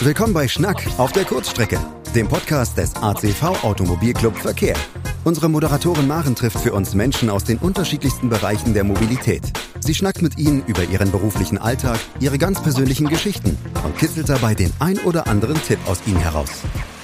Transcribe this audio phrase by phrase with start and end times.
[0.00, 1.78] Willkommen bei Schnack auf der Kurzstrecke,
[2.14, 4.76] dem Podcast des ACV Automobilclub Verkehr.
[5.22, 9.42] Unsere Moderatorin Maren trifft für uns Menschen aus den unterschiedlichsten Bereichen der Mobilität.
[9.80, 14.54] Sie schnackt mit ihnen über ihren beruflichen Alltag, ihre ganz persönlichen Geschichten und kitzelt dabei
[14.54, 16.50] den ein oder anderen Tipp aus ihnen heraus.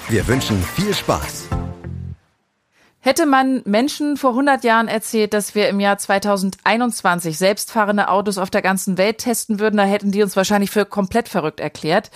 [0.08, 1.48] Wir wünschen viel Spaß.
[3.02, 8.50] Hätte man Menschen vor 100 Jahren erzählt, dass wir im Jahr 2021 selbstfahrende Autos auf
[8.50, 12.10] der ganzen Welt testen würden, da hätten die uns wahrscheinlich für komplett verrückt erklärt.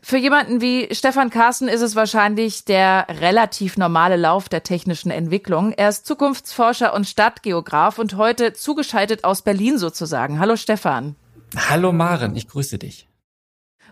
[0.00, 5.72] Für jemanden wie Stefan Carsten ist es wahrscheinlich der relativ normale Lauf der technischen Entwicklung.
[5.72, 10.38] Er ist Zukunftsforscher und Stadtgeograf und heute zugeschaltet aus Berlin sozusagen.
[10.38, 11.16] Hallo Stefan.
[11.56, 13.09] Hallo Maren, ich grüße dich.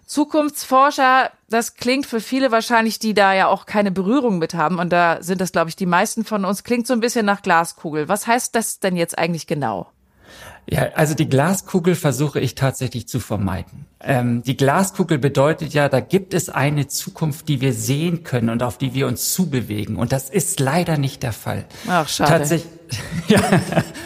[0.08, 4.90] Zukunftsforscher, das klingt für viele wahrscheinlich, die da ja auch keine Berührung mit haben, und
[4.90, 8.08] da sind das, glaube ich, die meisten von uns, klingt so ein bisschen nach Glaskugel.
[8.08, 9.88] Was heißt das denn jetzt eigentlich genau?
[10.70, 13.86] Ja, also die Glaskugel versuche ich tatsächlich zu vermeiden.
[14.00, 18.62] Ähm, die Glaskugel bedeutet ja, da gibt es eine Zukunft, die wir sehen können und
[18.62, 19.96] auf die wir uns zubewegen.
[19.96, 21.64] Und das ist leider nicht der Fall.
[21.86, 22.30] Ach, schade.
[22.30, 22.70] Tatsächlich,
[23.28, 23.40] ja,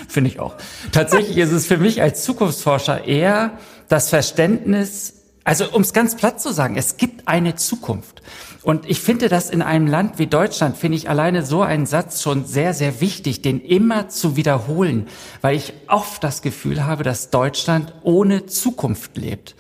[0.09, 0.55] finde ich auch.
[0.91, 6.41] Tatsächlich ist es für mich als Zukunftsforscher eher das Verständnis, also um es ganz platt
[6.41, 8.23] zu sagen, es gibt eine Zukunft.
[8.63, 12.23] Und ich finde das in einem Land wie Deutschland, finde ich alleine so einen Satz
[12.23, 15.09] schon sehr, sehr wichtig, den immer zu wiederholen,
[15.41, 19.57] weil ich oft das Gefühl habe, dass Deutschland ohne Zukunft lebt.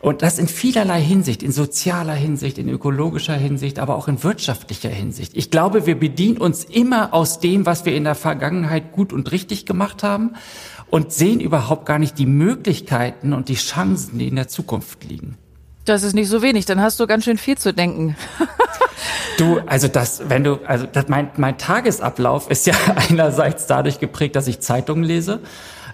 [0.00, 4.90] Und das in vielerlei Hinsicht, in sozialer Hinsicht, in ökologischer Hinsicht, aber auch in wirtschaftlicher
[4.90, 5.32] Hinsicht.
[5.34, 9.32] Ich glaube, wir bedienen uns immer aus dem, was wir in der Vergangenheit gut und
[9.32, 10.34] richtig gemacht haben
[10.90, 15.36] und sehen überhaupt gar nicht die Möglichkeiten und die Chancen, die in der Zukunft liegen.
[15.84, 18.16] Das ist nicht so wenig, dann hast du ganz schön viel zu denken.
[19.38, 22.74] Du, also das, wenn du, also das, mein, mein Tagesablauf ist ja
[23.10, 25.40] einerseits dadurch geprägt, dass ich Zeitungen lese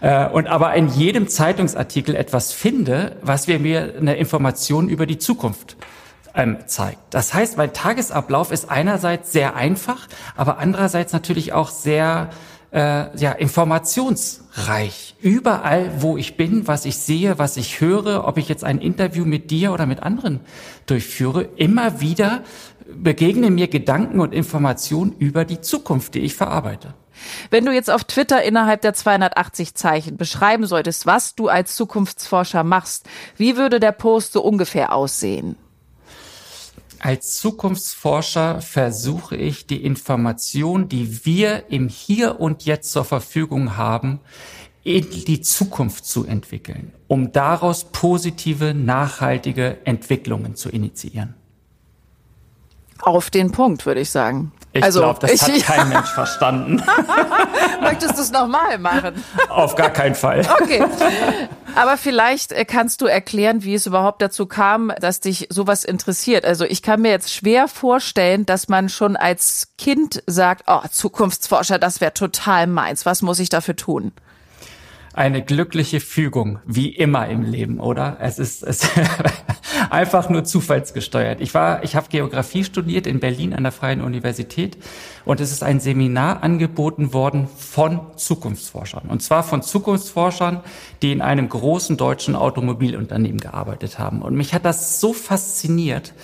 [0.00, 5.18] äh, und aber in jedem Zeitungsartikel etwas finde, was wir mir eine Information über die
[5.18, 5.76] Zukunft
[6.34, 6.98] ähm, zeigt.
[7.10, 12.30] Das heißt, mein Tagesablauf ist einerseits sehr einfach, aber andererseits natürlich auch sehr
[12.72, 15.16] äh, ja, informationsreich.
[15.20, 19.24] Überall, wo ich bin, was ich sehe, was ich höre, ob ich jetzt ein Interview
[19.24, 20.40] mit dir oder mit anderen
[20.86, 22.42] durchführe, immer wieder
[22.94, 26.94] begegnen mir Gedanken und Informationen über die Zukunft, die ich verarbeite.
[27.50, 32.64] Wenn du jetzt auf Twitter innerhalb der 280 Zeichen beschreiben solltest, was du als Zukunftsforscher
[32.64, 33.06] machst,
[33.36, 35.56] wie würde der Post so ungefähr aussehen?
[37.04, 44.20] Als Zukunftsforscher versuche ich, die Information, die wir im Hier und Jetzt zur Verfügung haben,
[44.84, 51.34] in die Zukunft zu entwickeln, um daraus positive, nachhaltige Entwicklungen zu initiieren.
[53.00, 54.52] Auf den Punkt, würde ich sagen.
[54.74, 56.82] Ich also, glaube, das ich, hat kein Mensch verstanden.
[57.82, 59.22] Möchtest du es nochmal machen?
[59.48, 60.40] Auf gar keinen Fall.
[60.60, 60.82] Okay.
[61.74, 66.44] Aber vielleicht äh, kannst du erklären, wie es überhaupt dazu kam, dass dich sowas interessiert.
[66.44, 71.78] Also ich kann mir jetzt schwer vorstellen, dass man schon als Kind sagt, oh, Zukunftsforscher,
[71.78, 73.04] das wäre total meins.
[73.04, 74.12] Was muss ich dafür tun?
[75.14, 78.16] Eine glückliche Fügung, wie immer im Leben, oder?
[78.20, 78.88] Es ist, es
[79.90, 81.40] einfach nur zufallsgesteuert.
[81.40, 84.78] Ich war, ich habe Geografie studiert in Berlin an der Freien Universität
[85.24, 89.08] und es ist ein Seminar angeboten worden von Zukunftsforschern.
[89.08, 90.60] Und zwar von Zukunftsforschern,
[91.02, 94.22] die in einem großen deutschen Automobilunternehmen gearbeitet haben.
[94.22, 96.14] Und mich hat das so fasziniert,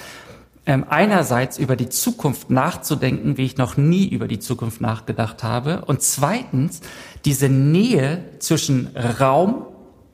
[0.69, 5.82] ähm, einerseits über die Zukunft nachzudenken, wie ich noch nie über die Zukunft nachgedacht habe.
[5.87, 6.82] Und zweitens
[7.24, 9.66] diese Nähe zwischen Raum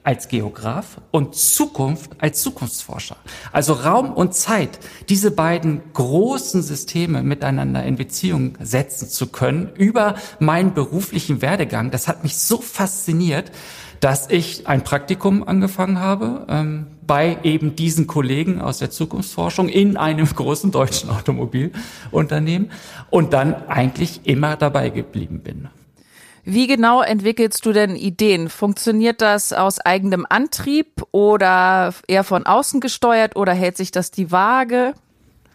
[0.05, 3.17] als Geograf und Zukunft als Zukunftsforscher.
[3.53, 4.79] Also Raum und Zeit,
[5.09, 12.07] diese beiden großen Systeme miteinander in Beziehung setzen zu können über meinen beruflichen Werdegang, das
[12.07, 13.51] hat mich so fasziniert,
[14.01, 19.97] dass ich ein Praktikum angefangen habe ähm, bei eben diesen Kollegen aus der Zukunftsforschung in
[19.97, 22.71] einem großen deutschen Automobilunternehmen
[23.09, 25.69] und dann eigentlich immer dabei geblieben bin.
[26.45, 28.51] Wie genau entwickelst du denn Ideen?
[28.51, 34.31] Funktioniert das aus eigenem Antrieb oder eher von außen gesteuert oder hält sich das die
[34.31, 34.95] Waage?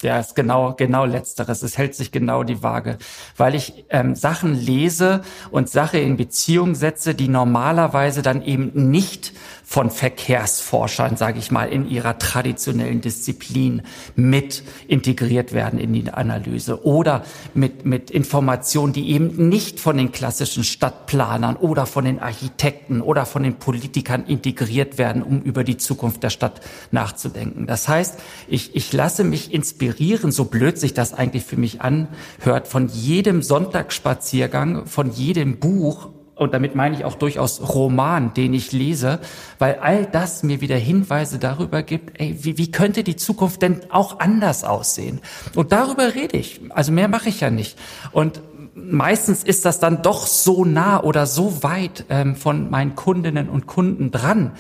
[0.01, 1.61] Ja, ist genau, genau letzteres.
[1.61, 2.97] Es hält sich genau die Waage,
[3.35, 9.33] weil ich ähm, Sachen lese und Sache in Beziehung setze, die normalerweise dann eben nicht
[9.65, 13.81] von Verkehrsforschern, sage ich mal, in ihrer traditionellen Disziplin
[14.15, 17.23] mit integriert werden in die Analyse oder
[17.53, 23.25] mit, mit Informationen, die eben nicht von den klassischen Stadtplanern oder von den Architekten oder
[23.25, 26.61] von den Politikern integriert werden, um über die Zukunft der Stadt
[26.91, 27.67] nachzudenken.
[27.67, 28.17] Das heißt,
[28.47, 29.88] ich, ich lasse mich inspirieren,
[30.31, 36.09] so blöd sich das eigentlich für mich anhört, von jedem Sonntagsspaziergang, von jedem Buch
[36.39, 39.19] und damit meine ich auch durchaus Roman, den ich lese,
[39.57, 43.81] weil all das mir wieder Hinweise darüber gibt, ey, wie, wie könnte die Zukunft denn
[43.89, 45.19] auch anders aussehen?
[45.55, 46.61] Und darüber rede ich.
[46.69, 47.77] Also mehr mache ich ja nicht.
[48.13, 48.39] Und
[48.73, 53.67] meistens ist das dann doch so nah oder so weit ähm, von meinen Kundinnen und
[53.67, 54.53] Kunden dran,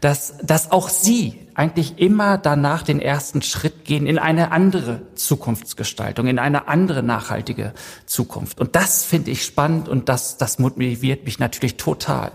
[0.00, 6.26] dass, dass auch sie eigentlich immer danach den ersten Schritt gehen in eine andere Zukunftsgestaltung,
[6.26, 7.72] in eine andere nachhaltige
[8.04, 8.60] Zukunft.
[8.60, 12.32] Und das finde ich spannend und das, das motiviert mich natürlich total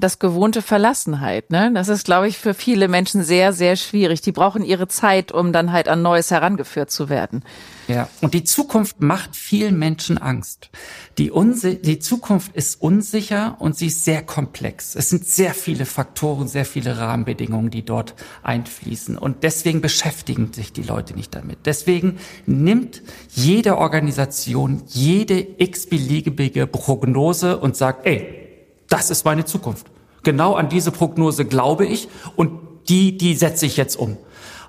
[0.00, 1.50] das gewohnte Verlassenheit.
[1.50, 1.70] Ne?
[1.74, 4.20] Das ist, glaube ich, für viele Menschen sehr, sehr schwierig.
[4.20, 7.42] Die brauchen ihre Zeit, um dann halt an Neues herangeführt zu werden.
[7.88, 10.70] Ja, und die Zukunft macht vielen Menschen Angst.
[11.18, 11.32] Die,
[11.82, 14.94] die Zukunft ist unsicher und sie ist sehr komplex.
[14.94, 18.14] Es sind sehr viele Faktoren, sehr viele Rahmenbedingungen, die dort
[18.44, 19.18] einfließen.
[19.18, 21.66] Und deswegen beschäftigen sich die Leute nicht damit.
[21.66, 23.02] Deswegen nimmt
[23.34, 28.40] jede Organisation jede x-beliebige Prognose und sagt, ey,
[28.88, 29.89] das ist meine Zukunft.
[30.22, 34.16] Genau an diese Prognose glaube ich und die, die setze ich jetzt um.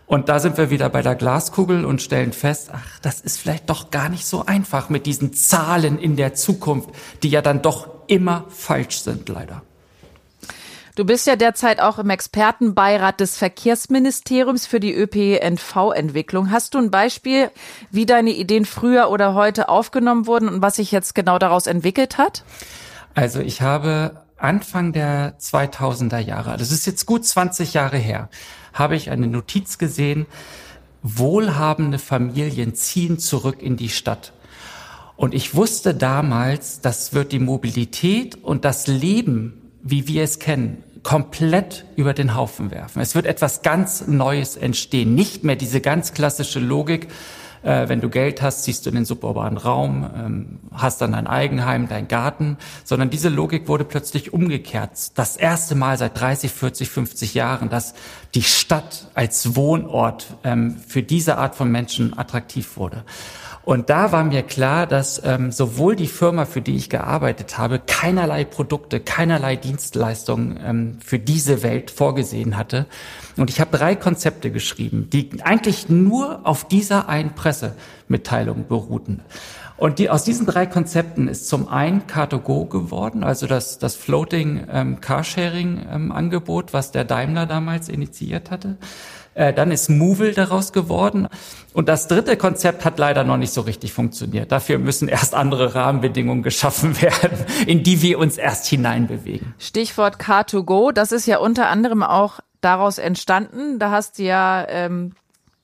[0.05, 3.69] Und da sind wir wieder bei der Glaskugel und stellen fest, ach, das ist vielleicht
[3.69, 6.89] doch gar nicht so einfach mit diesen Zahlen in der Zukunft,
[7.23, 9.61] die ja dann doch immer falsch sind, leider.
[10.95, 16.51] Du bist ja derzeit auch im Expertenbeirat des Verkehrsministeriums für die ÖPNV-Entwicklung.
[16.51, 17.49] Hast du ein Beispiel,
[17.89, 22.17] wie deine Ideen früher oder heute aufgenommen wurden und was sich jetzt genau daraus entwickelt
[22.17, 22.43] hat?
[23.15, 28.29] Also ich habe Anfang der 2000er Jahre, das ist jetzt gut 20 Jahre her,
[28.73, 30.25] habe ich eine Notiz gesehen,
[31.03, 34.33] wohlhabende Familien ziehen zurück in die Stadt.
[35.15, 40.83] Und ich wusste damals, das wird die Mobilität und das Leben, wie wir es kennen,
[41.03, 43.01] komplett über den Haufen werfen.
[43.01, 45.15] Es wird etwas ganz Neues entstehen.
[45.15, 47.07] Nicht mehr diese ganz klassische Logik,
[47.63, 51.27] äh, wenn du Geld hast, ziehst du in den suburbanen Raum, ähm, hast dann dein
[51.27, 55.17] Eigenheim, dein Garten, sondern diese Logik wurde plötzlich umgekehrt.
[55.17, 57.93] Das erste Mal seit 30, 40, 50 Jahren, dass
[58.33, 63.03] die Stadt als Wohnort ähm, für diese Art von Menschen attraktiv wurde.
[63.63, 67.79] Und da war mir klar, dass ähm, sowohl die Firma, für die ich gearbeitet habe,
[67.79, 72.87] keinerlei Produkte, keinerlei Dienstleistungen ähm, für diese Welt vorgesehen hatte.
[73.37, 79.21] Und ich habe drei Konzepte geschrieben, die eigentlich nur auf dieser einen Pressemitteilung beruhten.
[79.77, 84.67] Und die, aus diesen drei Konzepten ist zum einen Car2Go geworden, also das, das Floating
[84.71, 86.13] ähm, Carsharing ähm,
[86.71, 88.77] was der Daimler damals initiiert hatte.
[89.33, 91.27] Äh, dann ist Movil daraus geworden.
[91.73, 94.51] Und das dritte Konzept hat leider noch nicht so richtig funktioniert.
[94.51, 99.53] Dafür müssen erst andere Rahmenbedingungen geschaffen werden, in die wir uns erst hineinbewegen.
[99.57, 103.79] Stichwort Car2Go, das ist ja unter anderem auch daraus entstanden.
[103.79, 105.13] Da hast du ja ähm,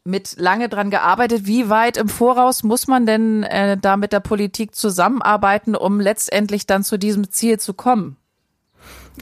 [0.05, 1.45] mit lange dran gearbeitet.
[1.45, 6.65] Wie weit im Voraus muss man denn äh, da mit der Politik zusammenarbeiten, um letztendlich
[6.65, 8.15] dann zu diesem Ziel zu kommen?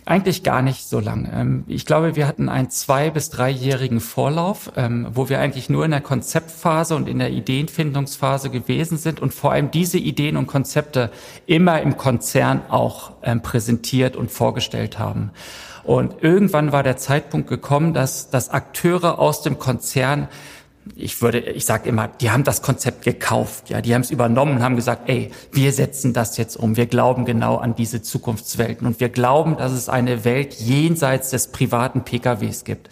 [0.04, 1.30] Eigentlich gar nicht so lang.
[1.34, 5.86] Ähm, ich glaube, wir hatten einen zwei- bis dreijährigen Vorlauf, ähm, wo wir eigentlich nur
[5.86, 10.48] in der Konzeptphase und in der Ideenfindungsphase gewesen sind und vor allem diese Ideen und
[10.48, 11.12] Konzepte
[11.48, 15.32] immer im Konzern auch ähm, präsentiert und vorgestellt haben.
[15.84, 20.28] Und irgendwann war der Zeitpunkt gekommen, dass, dass Akteure aus dem Konzern
[20.96, 24.62] ich würde, ich sage immer, die haben das Konzept gekauft, ja, die haben es übernommen,
[24.62, 28.86] haben gesagt, ey, wir setzen das jetzt um, wir glauben genau an diese Zukunftswelten.
[28.86, 32.90] Und wir glauben, dass es eine Welt jenseits des privaten PKWs gibt.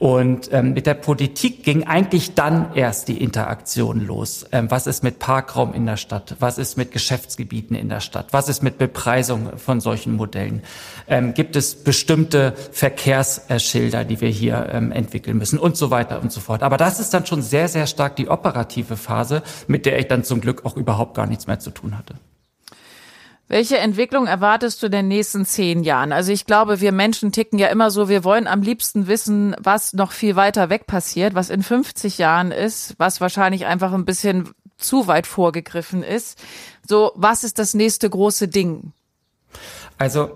[0.00, 4.46] Und ähm, mit der Politik ging eigentlich dann erst die Interaktion los.
[4.50, 6.36] Ähm, was ist mit Parkraum in der Stadt?
[6.40, 8.28] Was ist mit Geschäftsgebieten in der Stadt?
[8.30, 10.62] Was ist mit Bepreisung von solchen Modellen?
[11.06, 16.32] Ähm, gibt es bestimmte Verkehrsschilder, die wir hier ähm, entwickeln müssen und so weiter und
[16.32, 16.62] so fort.
[16.62, 20.24] Aber das ist dann schon sehr, sehr stark die operative Phase, mit der ich dann
[20.24, 22.14] zum Glück auch überhaupt gar nichts mehr zu tun hatte.
[23.50, 26.12] Welche Entwicklung erwartest du in den nächsten zehn Jahren?
[26.12, 29.92] Also ich glaube, wir Menschen ticken ja immer so, wir wollen am liebsten wissen, was
[29.92, 34.50] noch viel weiter weg passiert, was in 50 Jahren ist, was wahrscheinlich einfach ein bisschen
[34.78, 36.38] zu weit vorgegriffen ist.
[36.86, 38.92] So, was ist das nächste große Ding?
[39.98, 40.30] Also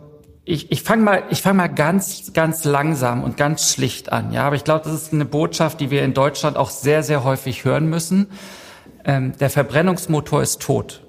[0.45, 4.33] ich, ich fange mal, ich fang mal ganz, ganz langsam und ganz schlicht an.
[4.33, 7.23] Ja, aber ich glaube, das ist eine Botschaft, die wir in Deutschland auch sehr, sehr
[7.23, 8.27] häufig hören müssen.
[9.05, 11.05] Ähm, der Verbrennungsmotor ist tot.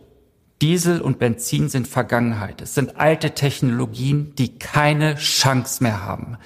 [0.61, 2.61] Diesel und Benzin sind Vergangenheit.
[2.61, 6.37] Es sind alte Technologien, die keine Chance mehr haben.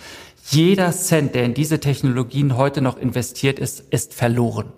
[0.49, 4.73] Jeder Cent, der in diese Technologien heute noch investiert ist, ist verloren.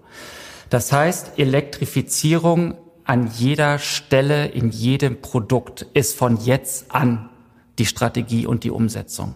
[0.70, 7.30] Das heißt, Elektrifizierung an jeder Stelle, in jedem Produkt ist von jetzt an
[7.80, 9.36] die Strategie und die Umsetzung.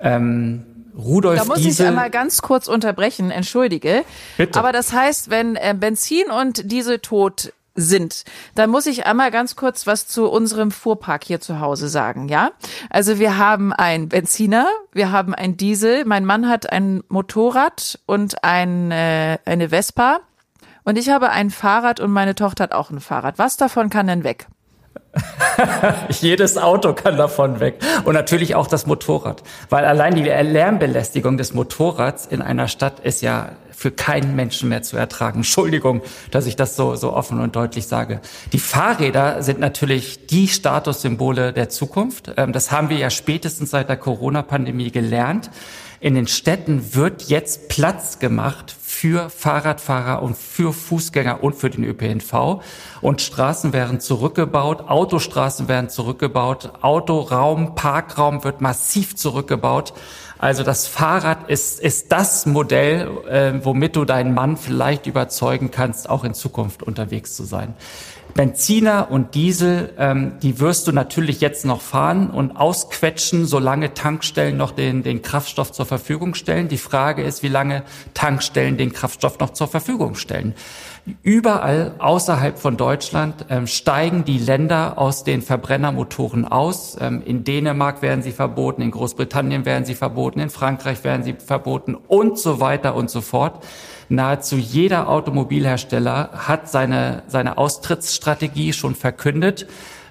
[0.00, 0.64] Ähm,
[0.96, 1.86] Rudolf da muss Diesel.
[1.86, 4.04] ich einmal ganz kurz unterbrechen, entschuldige.
[4.36, 4.58] Bitte.
[4.58, 8.24] Aber das heißt, wenn äh, Benzin und Diesel tot sind.
[8.54, 12.50] Da muss ich einmal ganz kurz was zu unserem Fuhrpark hier zu Hause sagen, ja?
[12.90, 18.44] Also wir haben ein Benziner, wir haben ein Diesel, mein Mann hat ein Motorrad und
[18.44, 20.20] ein, äh, eine Vespa
[20.84, 23.38] und ich habe ein Fahrrad und meine Tochter hat auch ein Fahrrad.
[23.38, 24.46] Was davon kann denn weg?
[26.08, 27.76] Jedes Auto kann davon weg.
[28.04, 29.42] Und natürlich auch das Motorrad.
[29.70, 33.50] Weil allein die Lärmbelästigung des Motorrads in einer Stadt ist ja
[33.84, 35.40] für keinen Menschen mehr zu ertragen.
[35.40, 38.20] Entschuldigung, dass ich das so, so offen und deutlich sage.
[38.52, 42.32] Die Fahrräder sind natürlich die Statussymbole der Zukunft.
[42.36, 45.50] Ähm, das haben wir ja spätestens seit der Corona-Pandemie gelernt.
[46.00, 51.84] In den Städten wird jetzt Platz gemacht für Fahrradfahrer und für Fußgänger und für den
[51.84, 52.62] ÖPNV.
[53.02, 59.92] Und Straßen werden zurückgebaut, Autostraßen werden zurückgebaut, Autoraum, Parkraum wird massiv zurückgebaut.
[60.38, 66.08] Also das Fahrrad ist, ist das Modell, äh, womit du deinen Mann vielleicht überzeugen kannst,
[66.08, 67.74] auch in Zukunft unterwegs zu sein.
[68.34, 74.56] Benziner und Diesel, ähm, die wirst du natürlich jetzt noch fahren und ausquetschen, solange Tankstellen
[74.56, 76.66] noch den, den Kraftstoff zur Verfügung stellen.
[76.66, 80.54] Die Frage ist, wie lange Tankstellen den Kraftstoff noch zur Verfügung stellen.
[81.22, 86.96] Überall außerhalb von Deutschland ähm, steigen die Länder aus den Verbrennermotoren aus.
[87.00, 91.34] Ähm, in Dänemark werden sie verboten, in Großbritannien werden sie verboten, in Frankreich werden sie
[91.34, 93.62] verboten und so weiter und so fort.
[94.08, 99.66] Nahezu jeder Automobilhersteller hat seine, seine Austrittsstrategie schon verkündet.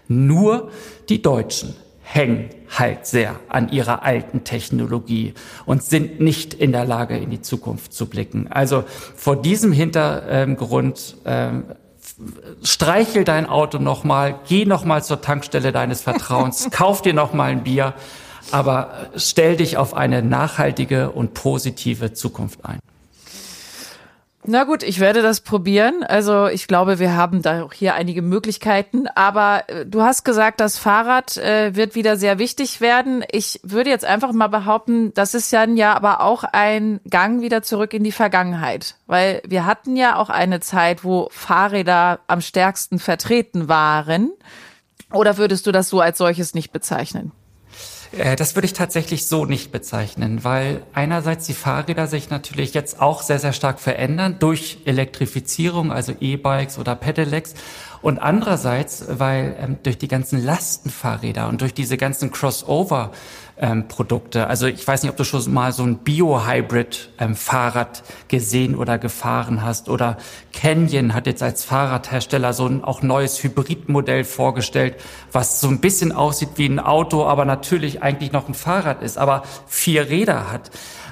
[0.08, 0.72] Nur
[1.10, 5.34] die Deutschen hängen halt sehr an ihrer alten Technologie
[5.66, 8.48] und sind nicht in der Lage, in die Zukunft zu blicken.
[8.50, 8.84] Also
[9.16, 11.66] vor diesem Hintergrund ähm,
[12.62, 17.94] streichel dein Auto nochmal, geh nochmal zur Tankstelle deines Vertrauens, kauf dir nochmal ein Bier,
[18.52, 22.80] aber stell dich auf eine nachhaltige und positive Zukunft ein.
[24.46, 26.04] Na gut, ich werde das probieren.
[26.04, 29.08] Also ich glaube, wir haben da auch hier einige Möglichkeiten.
[29.08, 33.24] Aber äh, du hast gesagt, das Fahrrad äh, wird wieder sehr wichtig werden.
[33.32, 37.62] Ich würde jetzt einfach mal behaupten, das ist ja, ja aber auch ein Gang wieder
[37.62, 38.96] zurück in die Vergangenheit.
[39.08, 44.32] Weil wir hatten ja auch eine Zeit, wo Fahrräder am stärksten vertreten waren.
[45.12, 47.32] Oder würdest du das so als solches nicht bezeichnen?
[48.18, 53.02] Äh, das würde ich tatsächlich so nicht bezeichnen, weil einerseits die Fahrräder sich natürlich jetzt
[53.02, 57.56] auch sehr, sehr stark verändern durch Elektrifizierung, also E-Bikes oder Pedelecs.
[58.04, 63.12] Und andererseits, weil ähm, durch die ganzen Lastenfahrräder und durch diese ganzen Crossover
[63.58, 64.48] ähm, Produkte.
[64.48, 69.62] Also ich weiß nicht, ob du schon mal so ein Bio-Hybrid-Fahrrad ähm, gesehen oder gefahren
[69.62, 69.88] hast.
[69.88, 70.18] Oder
[70.52, 74.98] Canyon hat jetzt als Fahrradhersteller so ein auch neues Hybridmodell vorgestellt,
[75.32, 79.18] was so ein bisschen aussieht wie ein Auto, aber natürlich eigentlich noch ein Fahrrad ist,
[79.18, 80.72] aber vier Räder hat.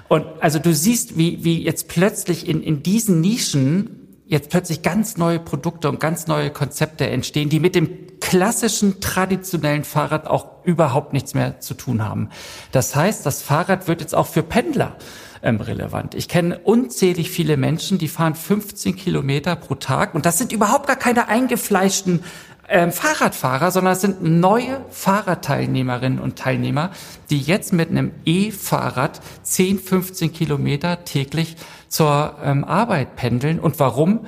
[0.09, 4.00] Und also du siehst, wie, wie jetzt plötzlich in, in diesen Nischen
[4.31, 9.83] jetzt plötzlich ganz neue Produkte und ganz neue Konzepte entstehen, die mit dem klassischen, traditionellen
[9.83, 12.29] Fahrrad auch überhaupt nichts mehr zu tun haben.
[12.71, 14.95] Das heißt, das Fahrrad wird jetzt auch für Pendler
[15.43, 16.15] ähm, relevant.
[16.15, 20.87] Ich kenne unzählig viele Menschen, die fahren 15 Kilometer pro Tag und das sind überhaupt
[20.87, 22.23] gar keine eingefleischten
[22.71, 26.91] ähm, Fahrradfahrer, sondern es sind neue Fahrradteilnehmerinnen und Teilnehmer,
[27.29, 33.59] die jetzt mit einem E-Fahrrad 10, 15 Kilometer täglich zur ähm, Arbeit pendeln.
[33.59, 34.21] Und warum?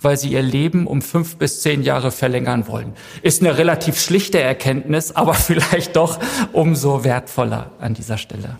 [0.00, 2.94] Weil sie ihr Leben um fünf bis zehn Jahre verlängern wollen.
[3.20, 6.18] Ist eine relativ schlichte Erkenntnis, aber vielleicht doch
[6.52, 8.56] umso wertvoller an dieser Stelle.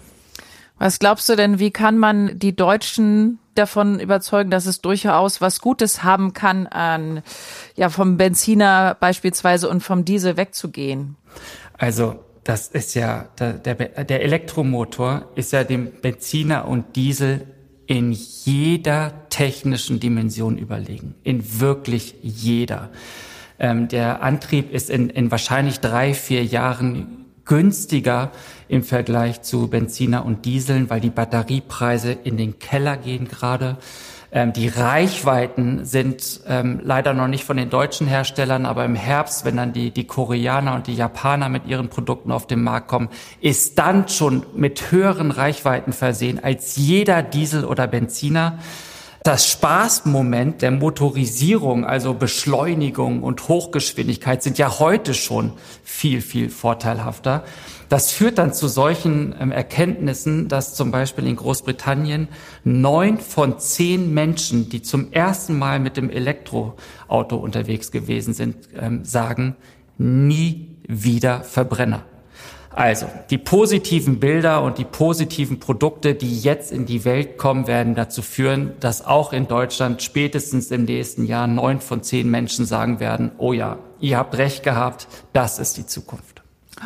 [0.80, 5.60] Was glaubst du denn, wie kann man die Deutschen davon überzeugen, dass es durchaus was
[5.60, 7.22] Gutes haben kann, an,
[7.76, 11.16] ja, vom Benziner beispielsweise und vom Diesel wegzugehen?
[11.76, 17.46] Also, das ist ja, der, der, Elektromotor ist ja dem Benziner und Diesel
[17.86, 21.14] in jeder technischen Dimension überlegen.
[21.24, 22.88] In wirklich jeder.
[23.58, 27.19] Ähm, der Antrieb ist in, in wahrscheinlich drei, vier Jahren
[27.50, 28.30] günstiger
[28.68, 33.76] im Vergleich zu Benziner und Dieseln, weil die Batteriepreise in den Keller gehen gerade.
[34.30, 39.44] Ähm, die Reichweiten sind ähm, leider noch nicht von den deutschen Herstellern, aber im Herbst,
[39.44, 43.08] wenn dann die, die Koreaner und die Japaner mit ihren Produkten auf den Markt kommen,
[43.40, 48.60] ist dann schon mit höheren Reichweiten versehen als jeder Diesel oder Benziner.
[49.22, 55.52] Das Spaßmoment der Motorisierung, also Beschleunigung und Hochgeschwindigkeit, sind ja heute schon
[55.84, 57.44] viel, viel vorteilhafter.
[57.90, 62.28] Das führt dann zu solchen ähm, Erkenntnissen, dass zum Beispiel in Großbritannien
[62.64, 69.04] neun von zehn Menschen, die zum ersten Mal mit dem Elektroauto unterwegs gewesen sind, ähm,
[69.04, 69.56] sagen,
[69.98, 72.04] nie wieder Verbrenner.
[72.72, 77.96] Also, die positiven Bilder und die positiven Produkte, die jetzt in die Welt kommen, werden
[77.96, 83.00] dazu führen, dass auch in Deutschland spätestens im nächsten Jahr neun von zehn Menschen sagen
[83.00, 86.42] werden, oh ja, ihr habt recht gehabt, das ist die Zukunft.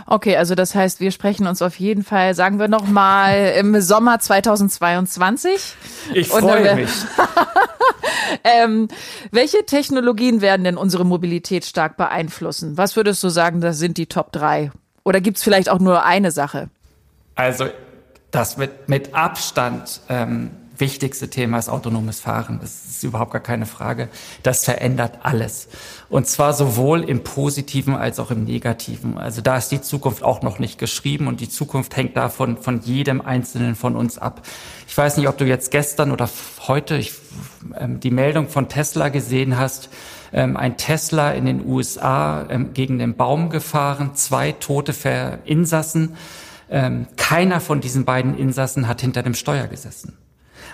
[0.06, 3.80] Okay, also das heißt, wir sprechen uns auf jeden Fall, sagen wir noch mal im
[3.80, 5.76] Sommer 2022.
[6.14, 6.90] Ich freue mich.
[8.44, 8.88] ähm,
[9.30, 12.76] welche Technologien werden denn unsere Mobilität stark beeinflussen?
[12.76, 14.72] Was würdest du sagen, das sind die Top drei?
[15.04, 16.68] Oder gibt es vielleicht auch nur eine Sache?
[17.34, 17.66] Also
[18.30, 22.58] das mit, mit Abstand ähm, wichtigste Thema ist autonomes Fahren.
[22.60, 24.08] Das ist überhaupt gar keine Frage.
[24.42, 25.68] Das verändert alles.
[26.08, 29.18] Und zwar sowohl im Positiven als auch im Negativen.
[29.18, 32.80] Also da ist die Zukunft auch noch nicht geschrieben und die Zukunft hängt davon von
[32.80, 34.42] jedem Einzelnen von uns ab.
[34.86, 36.28] Ich weiß nicht, ob du jetzt gestern oder
[36.66, 37.12] heute ich,
[37.76, 39.88] ähm, die Meldung von Tesla gesehen hast.
[40.32, 44.94] Ähm, ein Tesla in den USA ähm, gegen den Baum gefahren, zwei tote
[45.44, 46.16] Insassen.
[46.70, 50.16] Ähm, keiner von diesen beiden Insassen hat hinter dem Steuer gesessen.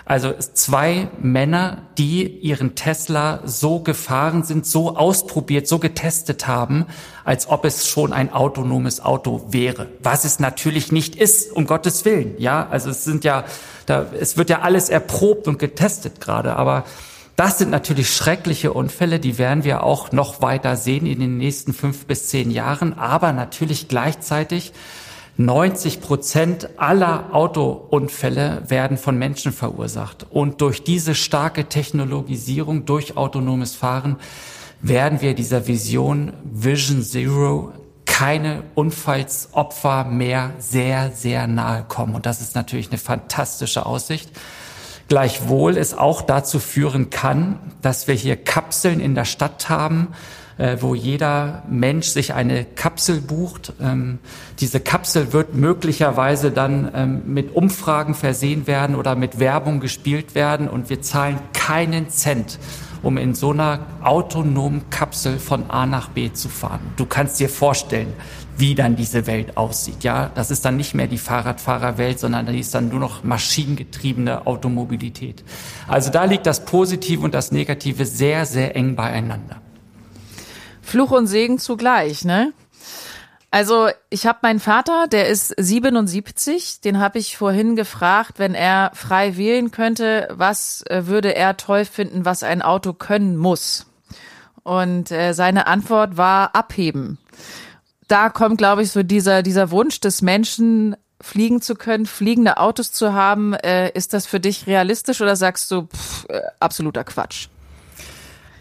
[0.05, 6.85] Also zwei Männer, die ihren Tesla so gefahren sind, so ausprobiert, so getestet haben,
[7.23, 9.87] als ob es schon ein autonomes Auto wäre.
[10.01, 12.35] Was es natürlich nicht ist, um Gottes Willen.
[12.39, 13.43] Ja, also es sind ja,
[13.85, 16.83] da, es wird ja alles erprobt und getestet gerade, aber
[17.35, 21.73] das sind natürlich schreckliche Unfälle, die werden wir auch noch weiter sehen in den nächsten
[21.73, 24.73] fünf bis zehn Jahren, aber natürlich gleichzeitig
[25.45, 30.25] 90 Prozent aller Autounfälle werden von Menschen verursacht.
[30.29, 34.17] Und durch diese starke Technologisierung, durch autonomes Fahren,
[34.81, 37.71] werden wir dieser Vision Vision Zero
[38.05, 42.15] keine Unfallsopfer mehr sehr, sehr nahe kommen.
[42.15, 44.29] Und das ist natürlich eine fantastische Aussicht.
[45.07, 50.09] Gleichwohl es auch dazu führen kann, dass wir hier Kapseln in der Stadt haben,
[50.61, 53.73] äh, wo jeder Mensch sich eine Kapsel bucht.
[53.81, 54.19] Ähm,
[54.59, 60.69] diese Kapsel wird möglicherweise dann ähm, mit Umfragen versehen werden oder mit Werbung gespielt werden
[60.69, 62.59] und wir zahlen keinen Cent
[63.03, 66.81] um in so einer autonomen Kapsel von A nach B zu fahren.
[66.97, 68.13] Du kannst dir vorstellen,
[68.57, 70.03] wie dann diese Welt aussieht.
[70.03, 74.45] Ja, das ist dann nicht mehr die Fahrradfahrerwelt, sondern die ist dann nur noch maschinengetriebene
[74.45, 75.43] Automobilität.
[75.87, 79.60] Also da liegt das Positive und das Negative sehr, sehr eng beieinander.
[80.81, 82.53] Fluch und Segen zugleich, ne?
[83.53, 88.91] Also ich habe meinen Vater, der ist 77, den habe ich vorhin gefragt, wenn er
[88.93, 93.87] frei wählen könnte, was äh, würde er toll finden, was ein Auto können muss.
[94.63, 97.17] Und äh, seine Antwort war abheben.
[98.07, 102.91] Da kommt, glaube ich, so dieser, dieser Wunsch des Menschen, fliegen zu können, fliegende Autos
[102.91, 103.53] zu haben.
[103.53, 107.47] Äh, ist das für dich realistisch oder sagst du pff, äh, absoluter Quatsch?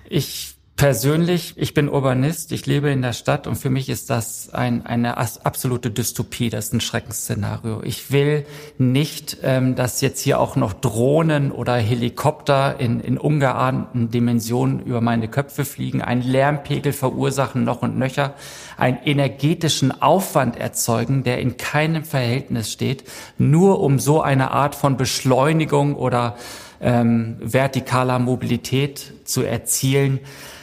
[0.09, 4.49] Ich Persönlich, ich bin Urbanist, ich lebe in der Stadt und für mich ist das
[4.55, 7.83] ein, eine absolute Dystopie, das ist ein Schreckensszenario.
[7.83, 8.47] Ich will
[8.79, 15.03] nicht, ähm, dass jetzt hier auch noch Drohnen oder Helikopter in, in ungeahnten Dimensionen über
[15.03, 18.33] meine Köpfe fliegen, einen Lärmpegel verursachen noch und nöcher,
[18.79, 23.05] einen energetischen Aufwand erzeugen, der in keinem Verhältnis steht,
[23.37, 26.39] nur um so eine Art von Beschleunigung oder
[26.81, 30.21] ähm, vertikaler Mobilität zu erzielen,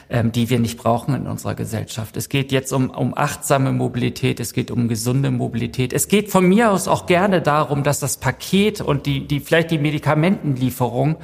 [0.10, 2.16] ähm, die wir nicht brauchen in unserer Gesellschaft.
[2.18, 5.94] Es geht jetzt um, um achtsame Mobilität, es geht um gesunde Mobilität.
[5.94, 9.72] Es geht von mir aus auch gerne darum, dass das Paket und die, die vielleicht
[9.72, 11.18] die Medikamentenlieferung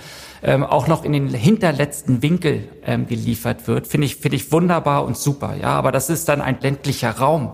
[0.44, 3.88] ähm, auch noch in den hinterletzten Winkel ähm, geliefert wird.
[3.88, 5.56] Finde ich, finde ich wunderbar und super.
[5.60, 7.54] Ja, aber das ist dann ein ländlicher Raum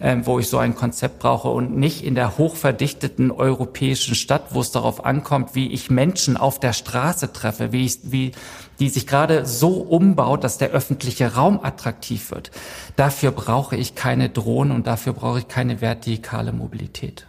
[0.00, 4.60] ähm, wo ich so ein Konzept brauche und nicht in der hochverdichteten europäischen Stadt, wo
[4.60, 8.32] es darauf ankommt, wie ich Menschen auf der Straße treffe, wie, ich, wie
[8.78, 12.50] die sich gerade so umbaut, dass der öffentliche Raum attraktiv wird.
[12.96, 17.26] Dafür brauche ich keine Drohnen und dafür brauche ich keine vertikale Mobilität.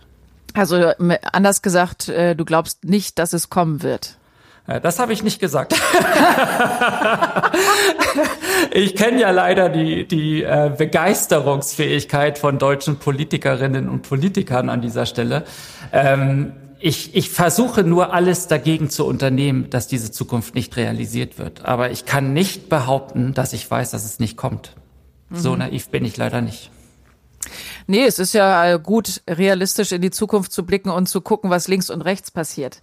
[0.54, 0.92] Also
[1.32, 4.18] anders gesagt, äh, du glaubst nicht, dass es kommen wird.
[4.84, 5.74] Das habe ich nicht gesagt.
[8.72, 15.06] ich kenne ja leider die, die äh, Begeisterungsfähigkeit von deutschen Politikerinnen und Politikern an dieser
[15.06, 15.46] Stelle.
[15.94, 21.66] Ähm, ich, ich versuche nur alles dagegen zu unternehmen, dass diese Zukunft nicht realisiert wird.
[21.66, 24.76] Aber ich kann nicht behaupten, dass ich weiß, dass es nicht kommt.
[25.30, 25.36] Mhm.
[25.38, 26.72] So naiv bin ich leider nicht.
[27.90, 31.50] Nee, es ist ja äh, gut, realistisch in die Zukunft zu blicken und zu gucken,
[31.50, 32.82] was links und rechts passiert.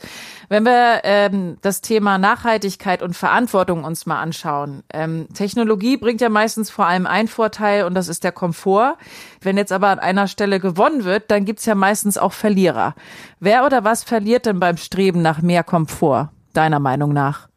[0.49, 4.83] Wenn wir ähm, das Thema Nachhaltigkeit und Verantwortung uns mal anschauen.
[4.93, 8.97] Ähm, Technologie bringt ja meistens vor allem einen Vorteil und das ist der Komfort.
[9.43, 12.95] Wenn jetzt aber an einer Stelle gewonnen wird, dann gibt's ja meistens auch Verlierer.
[13.41, 17.49] Wer oder was verliert denn beim Streben nach mehr Komfort, deiner Meinung nach?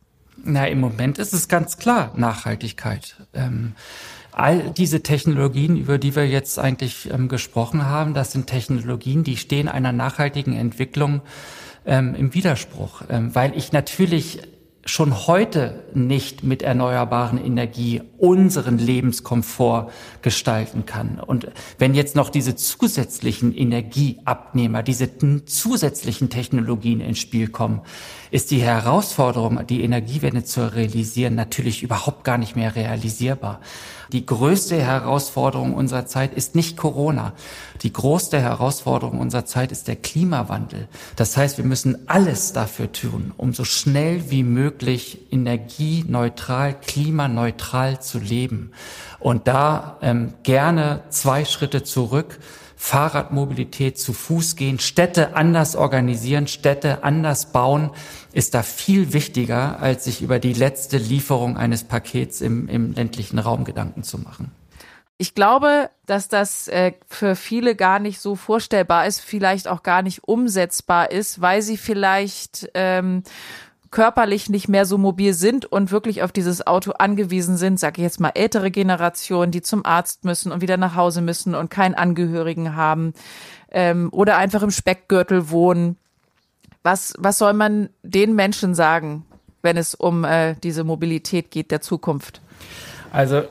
[0.44, 3.16] Na, im Moment ist es ganz klar Nachhaltigkeit.
[3.34, 3.74] Ähm
[4.38, 9.36] all diese Technologien, über die wir jetzt eigentlich ähm, gesprochen haben, das sind Technologien, die
[9.36, 11.22] stehen einer nachhaltigen Entwicklung
[11.88, 14.42] ähm, im Widerspruch, ähm, weil ich natürlich
[14.86, 21.20] schon heute nicht mit erneuerbaren Energie unseren Lebenskomfort gestalten kann.
[21.20, 21.48] Und
[21.78, 25.10] wenn jetzt noch diese zusätzlichen Energieabnehmer, diese
[25.46, 27.82] zusätzlichen Technologien ins Spiel kommen,
[28.32, 33.60] ist die Herausforderung, die Energiewende zu realisieren, natürlich überhaupt gar nicht mehr realisierbar.
[34.12, 37.34] Die größte Herausforderung unserer Zeit ist nicht Corona.
[37.82, 40.88] Die größte Herausforderung unserer Zeit ist der Klimawandel.
[41.18, 48.20] Das heißt, wir müssen alles dafür tun, um so schnell wie möglich energieneutral, klimaneutral zu
[48.20, 48.72] leben.
[49.20, 52.40] Und da ähm, gerne zwei Schritte zurück
[52.80, 57.90] Fahrradmobilität, zu Fuß gehen, Städte anders organisieren, Städte anders bauen,
[58.32, 63.40] ist da viel wichtiger, als sich über die letzte Lieferung eines Pakets im, im ländlichen
[63.40, 64.52] Raum Gedanken zu machen.
[65.18, 70.04] Ich glaube, dass das äh, für viele gar nicht so vorstellbar ist, vielleicht auch gar
[70.04, 73.24] nicht umsetzbar ist, weil sie vielleicht ähm,
[73.92, 78.04] körperlich nicht mehr so mobil sind und wirklich auf dieses Auto angewiesen sind, sage ich
[78.04, 81.96] jetzt mal ältere Generationen, die zum Arzt müssen und wieder nach Hause müssen und keinen
[81.96, 83.14] Angehörigen haben
[83.72, 85.98] ähm, oder einfach im Speckgürtel wohnen.
[86.84, 89.26] Was, was soll man den Menschen sagen,
[89.62, 92.42] wenn es um äh, diese Mobilität geht der Zukunft?
[93.12, 93.44] Also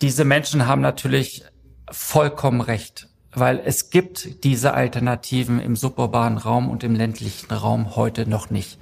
[0.00, 1.44] diese Menschen haben natürlich
[1.90, 8.28] vollkommen recht weil es gibt diese Alternativen im suburbanen Raum und im ländlichen Raum heute
[8.28, 8.78] noch nicht.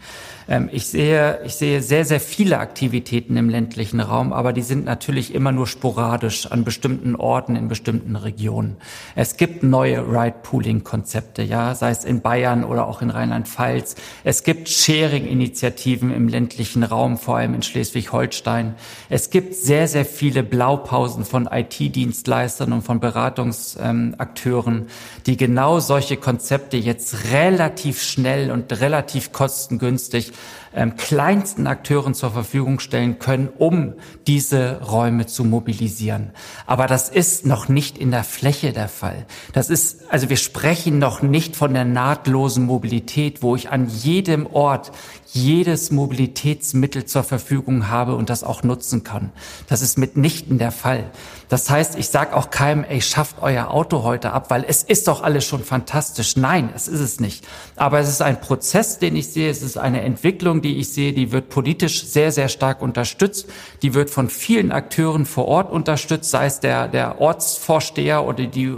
[0.48, 4.84] Ähm, ich sehe, ich sehe sehr, sehr viele Aktivitäten im ländlichen Raum, aber die sind
[4.84, 8.76] natürlich immer nur sporadisch an bestimmten Orten in bestimmten Regionen.
[9.14, 13.96] Es gibt neue Ride-Pooling-Konzepte, ja, sei es in Bayern oder auch in Rheinland-Pfalz.
[14.24, 18.74] Es gibt Sharing-Initiativen im ländlichen Raum, vor allem in Schleswig-Holstein.
[19.08, 24.41] Es gibt sehr, sehr viele Blaupausen von IT-Dienstleistern und von Beratungsakteuren,
[25.26, 30.32] die genau solche Konzepte jetzt relativ schnell und relativ kostengünstig
[30.74, 33.94] ähm, kleinsten Akteuren zur Verfügung stellen können, um
[34.26, 36.30] diese Räume zu mobilisieren.
[36.66, 39.26] Aber das ist noch nicht in der Fläche der Fall.
[39.52, 44.46] Das ist, also wir sprechen noch nicht von der nahtlosen Mobilität, wo ich an jedem
[44.46, 44.92] Ort
[45.32, 49.30] jedes Mobilitätsmittel zur Verfügung habe und das auch nutzen kann.
[49.66, 51.10] Das ist mitnichten der Fall.
[51.52, 55.06] Das heißt, ich sage auch keinem, ey, schafft euer Auto heute ab, weil es ist
[55.06, 56.34] doch alles schon fantastisch.
[56.38, 57.46] Nein, es ist es nicht.
[57.76, 59.50] Aber es ist ein Prozess, den ich sehe.
[59.50, 63.50] Es ist eine Entwicklung, die ich sehe, die wird politisch sehr, sehr stark unterstützt.
[63.82, 68.74] Die wird von vielen Akteuren vor Ort unterstützt, sei es der, der Ortsvorsteher oder die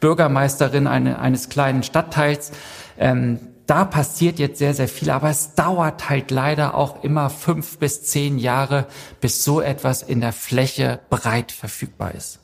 [0.00, 2.52] Bürgermeisterin eine, eines kleinen Stadtteils.
[2.98, 7.78] Ähm, da passiert jetzt sehr, sehr viel, aber es dauert halt leider auch immer fünf
[7.78, 8.86] bis zehn Jahre,
[9.20, 12.40] bis so etwas in der Fläche breit verfügbar ist.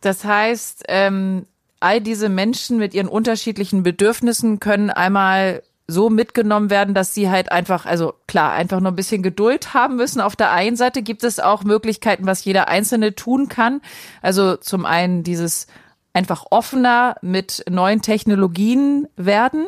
[0.00, 1.46] Das heißt, ähm,
[1.80, 7.50] all diese Menschen mit ihren unterschiedlichen Bedürfnissen können einmal so mitgenommen werden, dass sie halt
[7.50, 10.20] einfach, also klar, einfach nur ein bisschen Geduld haben müssen.
[10.20, 13.80] Auf der einen Seite gibt es auch Möglichkeiten, was jeder Einzelne tun kann.
[14.20, 15.66] Also zum einen dieses
[16.12, 19.66] einfach offener mit neuen Technologien werden?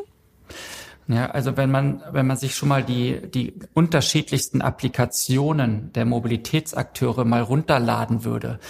[1.08, 7.24] Ja, also wenn man, wenn man sich schon mal die, die unterschiedlichsten Applikationen der Mobilitätsakteure
[7.24, 8.60] mal runterladen würde,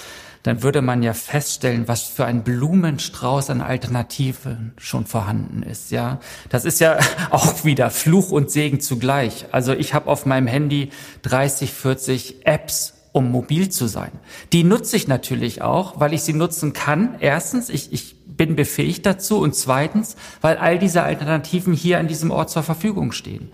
[0.43, 5.91] dann würde man ja feststellen, was für ein Blumenstrauß an Alternativen schon vorhanden ist.
[5.91, 6.99] Ja, das ist ja
[7.31, 9.47] auch wieder Fluch und Segen zugleich.
[9.53, 10.91] Also ich habe auf meinem Handy
[11.23, 14.13] 30, 40 Apps um mobil zu sein.
[14.53, 17.17] Die nutze ich natürlich auch, weil ich sie nutzen kann.
[17.21, 22.31] Erstens, ich, ich bin befähigt dazu und zweitens, weil all diese Alternativen hier an diesem
[22.31, 23.51] Ort zur Verfügung stehen.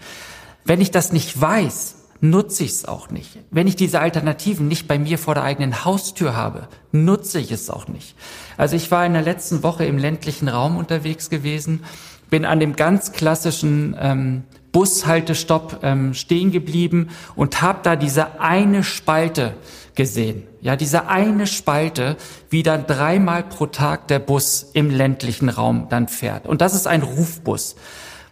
[0.64, 3.38] Wenn ich das nicht weiß, nutze ich es auch nicht.
[3.50, 7.70] Wenn ich diese Alternativen nicht bei mir vor der eigenen Haustür habe, nutze ich es
[7.70, 8.14] auch nicht.
[8.56, 11.84] Also ich war in der letzten Woche im ländlichen Raum unterwegs gewesen,
[12.30, 14.44] bin an dem ganz klassischen ähm,
[14.76, 19.54] Bushaltestopp ähm, stehen geblieben und habe da diese eine Spalte
[19.94, 20.42] gesehen.
[20.60, 22.18] Ja, diese eine Spalte,
[22.50, 26.44] wie dann dreimal pro Tag der Bus im ländlichen Raum dann fährt.
[26.44, 27.76] Und das ist ein Rufbus.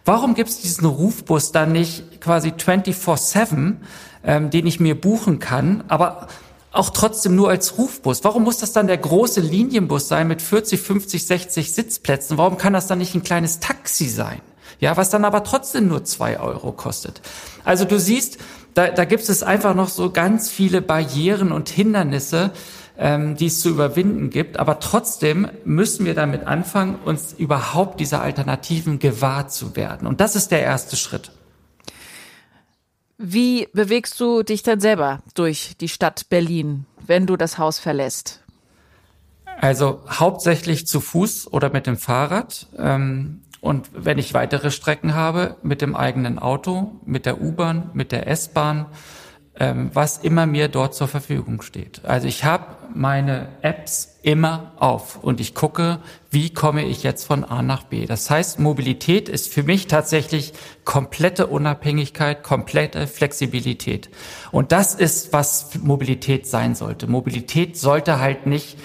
[0.05, 3.77] Warum gibt es diesen Rufbus dann nicht quasi 24-7,
[4.23, 6.27] ähm, den ich mir buchen kann, aber
[6.71, 8.23] auch trotzdem nur als Rufbus?
[8.23, 12.37] Warum muss das dann der große Linienbus sein mit 40, 50, 60 Sitzplätzen?
[12.37, 14.41] Warum kann das dann nicht ein kleines Taxi sein?
[14.79, 17.21] Ja, was dann aber trotzdem nur zwei Euro kostet.
[17.63, 18.37] Also du siehst,
[18.73, 22.51] da, da gibt es einfach noch so ganz viele Barrieren und Hindernisse,
[22.97, 24.59] ähm, die es zu überwinden gibt.
[24.59, 30.07] Aber trotzdem müssen wir damit anfangen, uns überhaupt dieser Alternativen gewahr zu werden.
[30.07, 31.31] Und das ist der erste Schritt.
[33.17, 38.41] Wie bewegst du dich denn selber durch die Stadt Berlin, wenn du das Haus verlässt?
[39.61, 42.67] Also hauptsächlich zu Fuß oder mit dem Fahrrad.
[42.77, 48.11] Ähm, und wenn ich weitere Strecken habe, mit dem eigenen Auto, mit der U-Bahn, mit
[48.11, 48.85] der S-Bahn,
[49.59, 52.05] ähm, was immer mir dort zur Verfügung steht.
[52.05, 55.97] Also ich habe meine Apps immer auf und ich gucke,
[56.29, 58.05] wie komme ich jetzt von A nach B.
[58.05, 64.11] Das heißt, Mobilität ist für mich tatsächlich komplette Unabhängigkeit, komplette Flexibilität.
[64.51, 67.07] Und das ist, was Mobilität sein sollte.
[67.07, 68.77] Mobilität sollte halt nicht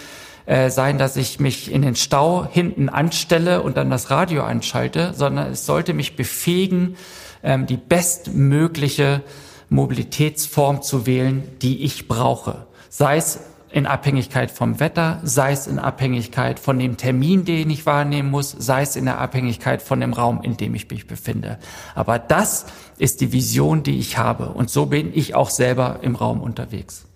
[0.50, 5.14] äh, sein, dass ich mich in den Stau hinten anstelle und dann das Radio anschalte,
[5.14, 6.96] sondern es sollte mich befähigen,
[7.44, 9.22] ähm, die bestmögliche
[9.68, 12.66] Mobilitätsform zu wählen, die ich brauche.
[12.88, 13.38] Sei es
[13.70, 18.50] in Abhängigkeit vom Wetter, sei es in Abhängigkeit von dem Termin, den ich wahrnehmen muss,
[18.50, 21.60] sei es in der Abhängigkeit von dem Raum, in dem ich mich befinde.
[21.94, 22.66] Aber das
[22.98, 24.48] ist die Vision, die ich habe.
[24.48, 27.06] Und so bin ich auch selber im Raum unterwegs.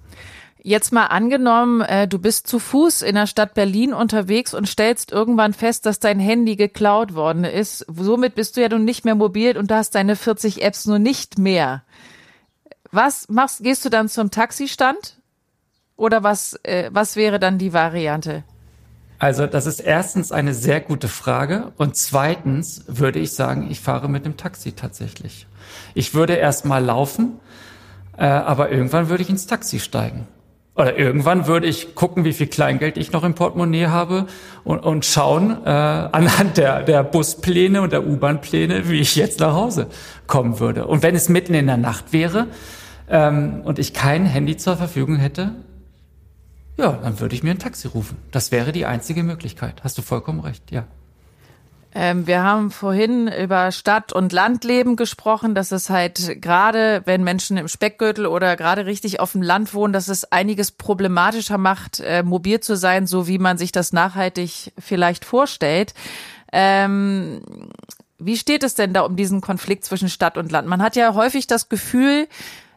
[0.67, 5.13] Jetzt mal angenommen, äh, du bist zu Fuß in der Stadt Berlin unterwegs und stellst
[5.13, 7.85] irgendwann fest, dass dein Handy geklaut worden ist.
[7.87, 10.99] Somit bist du ja nun nicht mehr mobil und du hast deine 40 Apps nur
[10.99, 11.83] nicht mehr.
[12.91, 15.21] Was machst, gehst du dann zum Taxistand?
[15.97, 18.43] Oder was, äh, was wäre dann die Variante?
[19.19, 24.09] Also das ist erstens eine sehr gute Frage und zweitens würde ich sagen, ich fahre
[24.09, 25.47] mit dem Taxi tatsächlich.
[25.93, 27.39] Ich würde erst mal laufen,
[28.17, 30.27] äh, aber irgendwann würde ich ins Taxi steigen.
[30.77, 34.27] Oder irgendwann würde ich gucken, wie viel Kleingeld ich noch im Portemonnaie habe
[34.65, 39.55] und, und schauen äh, anhand der, der Buspläne und der U-Bahn-Pläne, wie ich jetzt nach
[39.55, 39.87] Hause
[40.27, 40.87] kommen würde.
[40.87, 42.49] Und wenn es mitten in der Nacht wäre
[43.09, 45.53] ähm, und ich kein Handy zur Verfügung hätte,
[46.77, 48.17] ja, dann würde ich mir ein Taxi rufen.
[48.33, 49.85] Das wäre die einzige Möglichkeit.
[49.85, 50.87] Hast du vollkommen recht, ja.
[51.95, 57.57] Ähm, wir haben vorhin über Stadt- und Landleben gesprochen, dass es halt gerade, wenn Menschen
[57.57, 62.25] im Speckgürtel oder gerade richtig auf dem Land wohnen, dass es einiges problematischer macht, äh,
[62.25, 65.95] mobil zu sein, so wie man sich das nachhaltig vielleicht vorstellt.
[66.53, 67.43] Ähm,
[68.19, 70.67] wie steht es denn da um diesen Konflikt zwischen Stadt und Land?
[70.67, 72.27] Man hat ja häufig das Gefühl,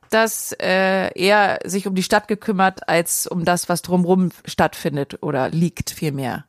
[0.09, 5.49] dass äh, er sich um die Stadt gekümmert als um das, was drumherum stattfindet oder
[5.49, 6.46] liegt vielmehr.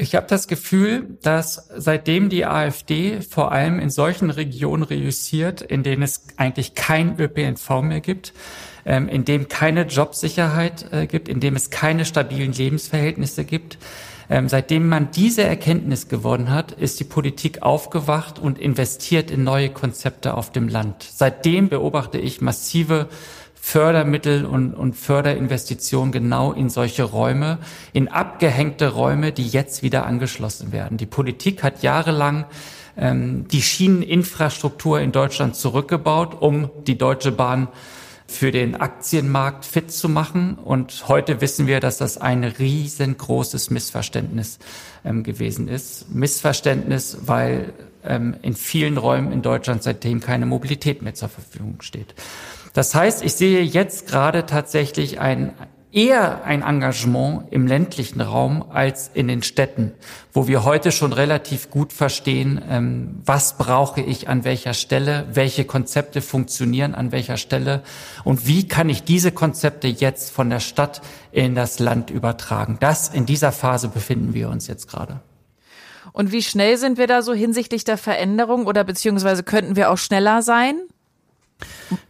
[0.00, 5.82] Ich habe das Gefühl, dass seitdem die AfD vor allem in solchen Regionen reüssiert, in
[5.82, 8.32] denen es eigentlich kein ÖPNV mehr gibt,
[8.86, 13.76] ähm, in dem keine Jobsicherheit äh, gibt, in dem es keine stabilen Lebensverhältnisse gibt,
[14.30, 19.68] ähm, seitdem man diese Erkenntnis gewonnen hat, ist die Politik aufgewacht und investiert in neue
[19.68, 21.06] Konzepte auf dem Land.
[21.14, 23.10] Seitdem beobachte ich massive
[23.60, 27.58] Fördermittel und, und Förderinvestitionen genau in solche Räume,
[27.92, 30.96] in abgehängte Räume, die jetzt wieder angeschlossen werden.
[30.96, 32.46] Die Politik hat jahrelang
[32.96, 37.68] ähm, die Schieneninfrastruktur in Deutschland zurückgebaut, um die Deutsche Bahn
[38.26, 40.54] für den Aktienmarkt fit zu machen.
[40.54, 44.58] Und heute wissen wir, dass das ein riesengroßes Missverständnis
[45.04, 46.14] ähm, gewesen ist.
[46.14, 47.72] Missverständnis, weil
[48.04, 52.14] ähm, in vielen Räumen in Deutschland seitdem keine Mobilität mehr zur Verfügung steht.
[52.72, 55.52] Das heißt, ich sehe jetzt gerade tatsächlich ein,
[55.92, 59.92] eher ein Engagement im ländlichen Raum als in den Städten,
[60.32, 65.64] wo wir heute schon relativ gut verstehen, ähm, was brauche ich an welcher Stelle, welche
[65.64, 67.82] Konzepte funktionieren an welcher Stelle
[68.22, 71.00] und wie kann ich diese Konzepte jetzt von der Stadt
[71.32, 72.76] in das Land übertragen.
[72.78, 75.20] Das in dieser Phase befinden wir uns jetzt gerade.
[76.12, 79.98] Und wie schnell sind wir da so hinsichtlich der Veränderung oder beziehungsweise könnten wir auch
[79.98, 80.80] schneller sein?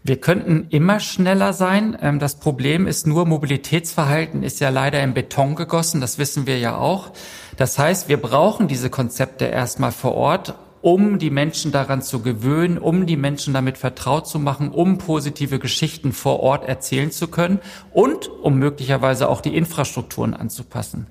[0.02, 1.96] Wir könnten immer schneller sein.
[2.00, 6.00] Ähm, das Problem ist nur, Mobilitätsverhalten ist ja leider in Beton gegossen.
[6.00, 7.12] Das wissen wir ja auch.
[7.56, 12.78] Das heißt, wir brauchen diese Konzepte erstmal vor Ort, um die Menschen daran zu gewöhnen,
[12.78, 17.58] um die Menschen damit vertraut zu machen, um positive Geschichten vor Ort erzählen zu können
[17.92, 21.06] und um möglicherweise auch die Infrastrukturen anzupassen.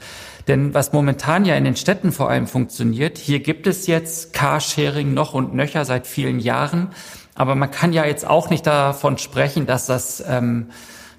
[0.47, 5.13] Denn was momentan ja in den Städten vor allem funktioniert, hier gibt es jetzt Carsharing
[5.13, 6.89] noch und nöcher seit vielen Jahren.
[7.39, 10.71] Aber man kann ja jetzt auch nicht davon sprechen, dass das, ähm,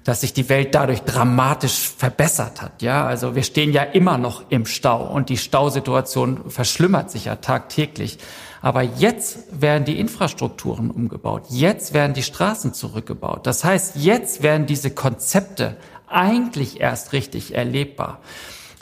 [0.03, 2.83] dass sich die Welt dadurch dramatisch verbessert hat.
[2.83, 7.37] Ja, also wir stehen ja immer noch im Stau und die Stausituation verschlimmert sich ja
[7.37, 8.19] tagtäglich.
[8.61, 11.45] Aber jetzt werden die Infrastrukturen umgebaut.
[11.49, 13.47] Jetzt werden die Straßen zurückgebaut.
[13.47, 15.75] Das heißt, jetzt werden diese Konzepte
[16.07, 18.19] eigentlich erst richtig erlebbar.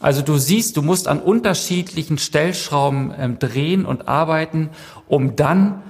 [0.02, 4.71] Also du siehst, du musst an unterschiedlichen Stellschrauben ähm, drehen und arbeiten,
[5.08, 5.84] um dann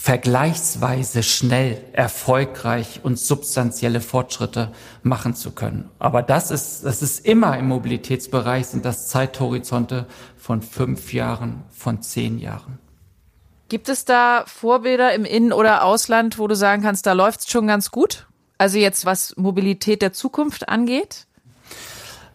[0.00, 4.70] vergleichsweise schnell, erfolgreich und substanzielle Fortschritte
[5.02, 5.90] machen zu können.
[5.98, 10.06] Aber das ist, das ist immer im Mobilitätsbereich, sind das Zeithorizonte
[10.36, 12.78] von fünf Jahren, von zehn Jahren.
[13.68, 17.50] Gibt es da Vorbilder im In- oder Ausland, wo du sagen kannst, da läuft es
[17.50, 18.28] schon ganz gut?
[18.56, 21.26] Also jetzt was Mobilität der Zukunft angeht?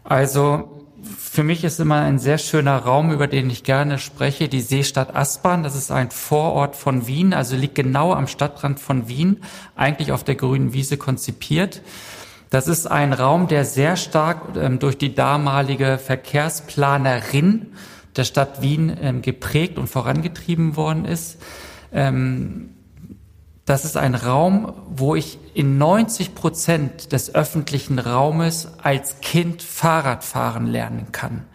[0.03, 4.61] Also für mich ist immer ein sehr schöner Raum, über den ich gerne spreche, die
[4.61, 5.63] Seestadt Aspern.
[5.63, 9.41] Das ist ein Vorort von Wien, also liegt genau am Stadtrand von Wien,
[9.75, 11.81] eigentlich auf der grünen Wiese konzipiert.
[12.49, 17.73] Das ist ein Raum, der sehr stark ähm, durch die damalige Verkehrsplanerin
[18.15, 21.39] der Stadt Wien ähm, geprägt und vorangetrieben worden ist.
[21.91, 22.69] Ähm,
[23.65, 30.25] das ist ein Raum, wo ich in 90 Prozent des öffentlichen Raumes als Kind Fahrrad
[30.25, 31.45] fahren lernen kann.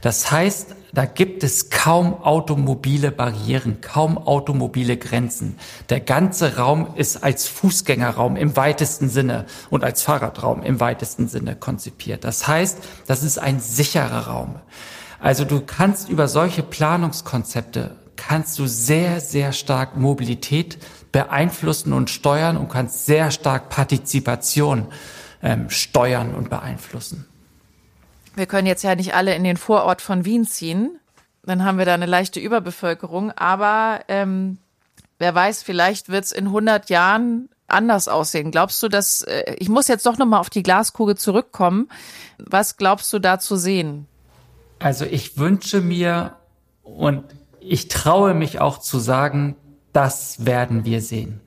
[0.00, 5.56] Das heißt, da gibt es kaum automobile Barrieren, kaum automobile Grenzen.
[5.88, 11.54] Der ganze Raum ist als Fußgängerraum im weitesten Sinne und als Fahrradraum im weitesten Sinne
[11.54, 12.24] konzipiert.
[12.24, 14.56] Das heißt, das ist ein sicherer Raum.
[15.20, 20.78] Also du kannst über solche Planungskonzepte kannst du sehr, sehr stark Mobilität
[21.12, 24.86] beeinflussen und steuern und kannst sehr stark Partizipation
[25.42, 27.26] ähm, steuern und beeinflussen.
[28.34, 30.98] Wir können jetzt ja nicht alle in den Vorort von Wien ziehen.
[31.44, 33.30] Dann haben wir da eine leichte Überbevölkerung.
[33.32, 34.58] Aber ähm,
[35.18, 38.50] wer weiß, vielleicht wird es in 100 Jahren anders aussehen.
[38.50, 41.88] Glaubst du, dass äh, ich muss jetzt doch noch mal auf die Glaskugel zurückkommen?
[42.38, 44.06] Was glaubst du da zu sehen?
[44.78, 46.36] Also ich wünsche mir
[46.82, 47.24] und
[47.60, 49.56] ich traue mich auch zu sagen,
[49.92, 51.40] das werden wir sehen.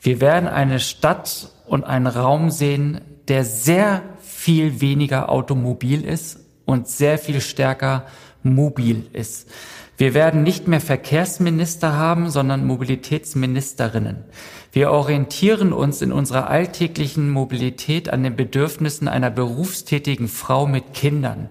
[0.00, 6.88] Wir werden eine Stadt und einen Raum sehen, der sehr viel weniger automobil ist und
[6.88, 8.04] sehr viel stärker
[8.42, 9.48] mobil ist.
[9.96, 14.24] Wir werden nicht mehr Verkehrsminister haben, sondern Mobilitätsministerinnen.
[14.72, 21.48] Wir orientieren uns in unserer alltäglichen Mobilität an den Bedürfnissen einer berufstätigen Frau mit Kindern.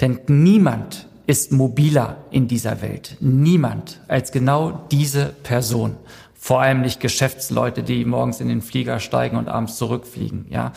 [0.00, 3.16] Denn niemand ist mobiler in dieser Welt.
[3.20, 5.96] Niemand als genau diese Person.
[6.34, 10.72] Vor allem nicht Geschäftsleute, die morgens in den Flieger steigen und abends zurückfliegen, ja.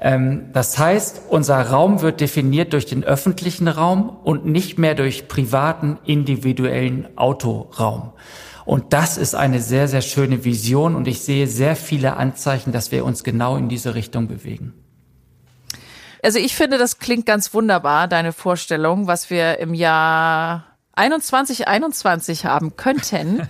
[0.00, 5.28] Ähm, das heißt, unser Raum wird definiert durch den öffentlichen Raum und nicht mehr durch
[5.28, 8.12] privaten, individuellen Autoraum.
[8.64, 12.92] Und das ist eine sehr, sehr schöne Vision und ich sehe sehr viele Anzeichen, dass
[12.92, 14.72] wir uns genau in diese Richtung bewegen.
[16.24, 22.46] Also ich finde, das klingt ganz wunderbar, deine Vorstellung, was wir im Jahr 21, 21
[22.46, 23.46] haben könnten,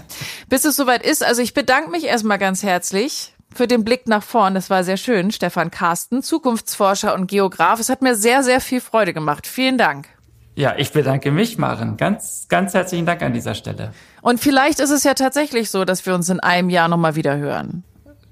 [0.48, 1.24] bis es soweit ist.
[1.24, 4.52] Also ich bedanke mich erstmal ganz herzlich für den Blick nach vorn.
[4.52, 7.80] Das war sehr schön, Stefan Carsten, Zukunftsforscher und Geograf.
[7.80, 9.46] Es hat mir sehr, sehr viel Freude gemacht.
[9.46, 10.06] Vielen Dank.
[10.54, 11.96] Ja, ich bedanke mich, Maren.
[11.96, 13.92] Ganz, ganz herzlichen Dank an dieser Stelle.
[14.20, 17.38] Und vielleicht ist es ja tatsächlich so, dass wir uns in einem Jahr nochmal wieder
[17.38, 17.84] hören.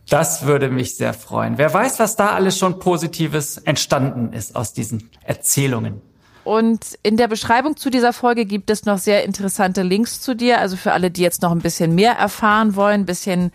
[0.09, 1.59] Das würde mich sehr freuen.
[1.59, 6.01] Wer weiß, was da alles schon Positives entstanden ist aus diesen Erzählungen.
[6.45, 10.61] Und in der Beschreibung zu dieser Folge gibt es noch sehr interessante Links zu dir.
[10.61, 13.51] Also für alle, die jetzt noch ein bisschen mehr erfahren wollen, ein bisschen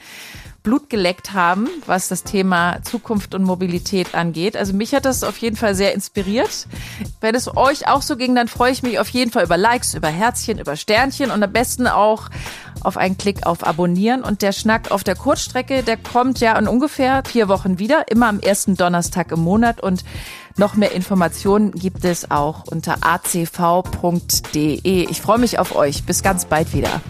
[0.64, 4.56] Blut geleckt haben, was das Thema Zukunft und Mobilität angeht.
[4.56, 6.68] Also mich hat das auf jeden Fall sehr inspiriert.
[7.20, 9.96] Wenn es euch auch so ging, dann freue ich mich auf jeden Fall über Likes,
[9.96, 12.30] über Herzchen, über Sternchen und am besten auch
[12.82, 14.24] auf einen Klick auf Abonnieren.
[14.24, 18.28] Und der Schnack auf der Kurzstrecke, der kommt ja in ungefähr vier Wochen wieder, immer
[18.28, 19.82] am ersten Donnerstag im Monat.
[19.82, 20.04] Und
[20.58, 24.78] noch mehr Informationen gibt es auch unter acv.de.
[25.10, 26.04] Ich freue mich auf euch.
[26.04, 27.02] Bis ganz bald wieder.